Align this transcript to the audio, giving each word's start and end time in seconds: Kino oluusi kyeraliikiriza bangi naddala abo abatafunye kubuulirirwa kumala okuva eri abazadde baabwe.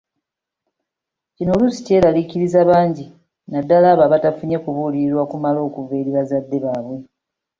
Kino 1.35 1.49
oluusi 1.53 1.79
kyeraliikiriza 1.87 2.59
bangi 2.69 3.05
naddala 3.51 3.85
abo 3.89 4.03
abatafunye 4.07 4.57
kubuulirirwa 4.63 5.23
kumala 5.31 5.59
okuva 5.67 5.93
eri 5.99 6.09
abazadde 6.13 6.57
baabwe. 6.65 6.97